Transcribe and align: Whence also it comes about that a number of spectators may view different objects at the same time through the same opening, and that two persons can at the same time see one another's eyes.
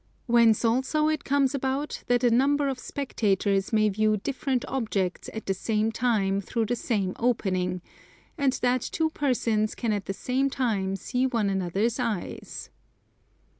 Whence 0.25 0.65
also 0.65 1.09
it 1.09 1.23
comes 1.23 1.53
about 1.53 2.03
that 2.07 2.23
a 2.23 2.31
number 2.33 2.67
of 2.69 2.79
spectators 2.79 3.71
may 3.71 3.87
view 3.87 4.17
different 4.17 4.65
objects 4.67 5.29
at 5.31 5.45
the 5.45 5.53
same 5.53 5.91
time 5.91 6.41
through 6.41 6.65
the 6.65 6.75
same 6.75 7.13
opening, 7.19 7.83
and 8.35 8.53
that 8.63 8.81
two 8.81 9.11
persons 9.11 9.75
can 9.75 9.93
at 9.93 10.05
the 10.07 10.13
same 10.15 10.49
time 10.49 10.95
see 10.95 11.27
one 11.27 11.51
another's 11.51 11.99
eyes. 11.99 12.71